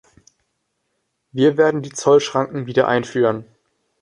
Wir 1.31 1.57
werden 1.57 1.83
die 1.83 1.91
Zollschranken 1.91 2.65
wieder 2.65 2.87
einführen. 2.87 3.45